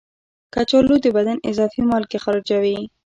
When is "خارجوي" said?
2.23-2.79